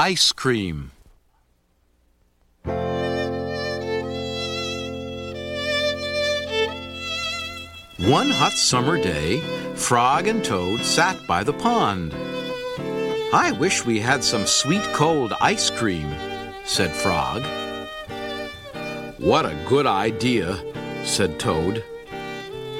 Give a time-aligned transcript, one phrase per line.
[0.00, 0.90] ice cream.
[7.98, 9.40] One hot summer day,
[9.74, 12.14] Frog and Toad sat by the pond.
[13.34, 16.10] I wish we had some sweet cold ice cream,
[16.64, 17.42] said Frog.
[19.18, 20.58] What a good idea,
[21.04, 21.84] said Toad.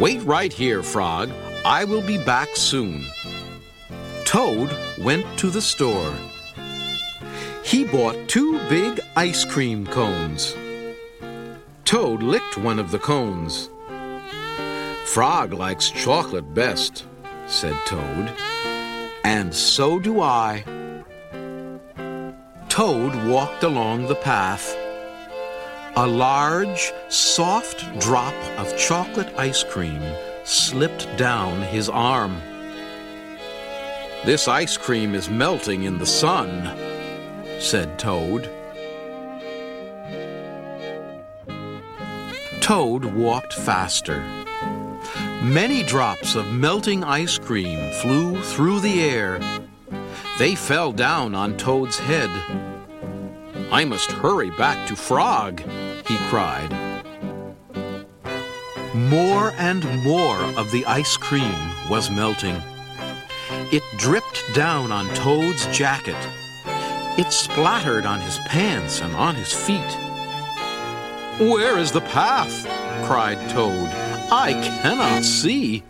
[0.00, 1.30] Wait right here, Frog.
[1.64, 3.06] I will be back soon.
[4.24, 6.12] Toad went to the store.
[7.64, 10.54] He bought two big ice cream cones.
[11.86, 13.70] Toad licked one of the cones.
[15.06, 17.06] Frog likes chocolate best,
[17.46, 18.30] said Toad.
[19.24, 20.62] And so do I.
[22.68, 24.76] Toad walked along the path.
[25.96, 30.02] A large, soft drop of chocolate ice cream
[30.44, 32.36] slipped down his arm.
[34.26, 36.93] This ice cream is melting in the sun,
[37.58, 38.50] said Toad.
[42.60, 44.20] Toad walked faster.
[45.42, 49.38] Many drops of melting ice cream flew through the air.
[50.38, 52.30] They fell down on Toad's head.
[53.70, 55.60] I must hurry back to Frog,
[56.06, 56.72] he cried.
[58.94, 61.54] More and more of the ice cream
[61.90, 62.62] was melting.
[63.72, 66.16] It dripped down on Toad's jacket.
[67.16, 69.80] It splattered on his pants and on his feet.
[71.38, 72.66] Where is the path?
[73.06, 73.88] cried Toad.
[74.32, 75.84] I cannot see.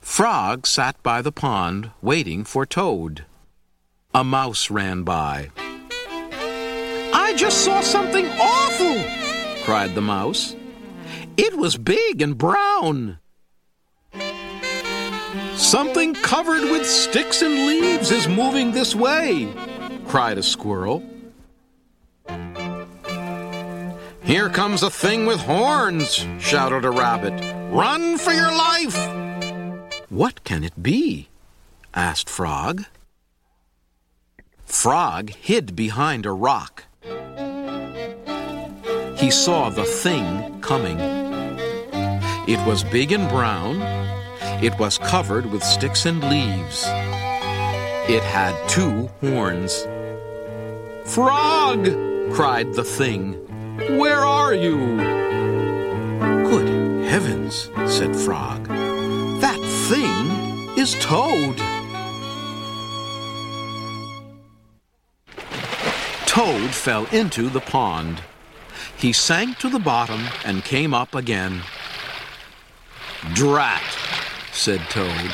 [0.00, 3.24] Frog sat by the pond waiting for Toad.
[4.12, 5.50] A mouse ran by.
[7.14, 10.56] I just saw something awful, cried the mouse.
[11.36, 13.18] It was big and brown.
[15.56, 19.52] Something covered with sticks and leaves is moving this way,
[20.06, 21.02] cried a squirrel.
[24.22, 27.32] Here comes a thing with horns, shouted a rabbit.
[27.72, 28.96] Run for your life!
[30.10, 31.28] What can it be?
[31.94, 32.84] asked Frog.
[34.66, 36.84] Frog hid behind a rock.
[39.16, 40.98] He saw the thing coming.
[42.46, 43.80] It was big and brown.
[44.62, 46.84] It was covered with sticks and leaves.
[48.08, 49.86] It had two horns.
[51.04, 51.84] Frog!
[52.32, 53.34] cried the thing.
[53.98, 54.76] Where are you?
[56.48, 58.66] Good heavens, said Frog.
[59.40, 61.58] That thing is Toad.
[66.26, 68.22] Toad fell into the pond.
[68.96, 71.60] He sank to the bottom and came up again.
[73.34, 73.82] Drat,
[74.56, 75.30] said Toad.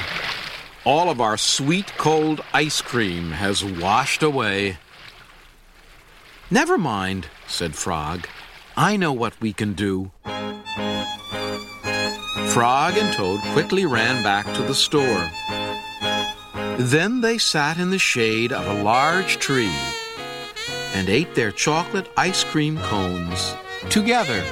[0.84, 4.78] All of our sweet cold ice cream has washed away.
[6.50, 8.26] Never mind, said Frog.
[8.76, 10.10] I know what we can do.
[12.48, 15.30] Frog and Toad quickly ran back to the store.
[16.78, 19.74] Then they sat in the shade of a large tree
[20.94, 23.54] and ate their chocolate ice cream cones
[23.88, 24.44] together.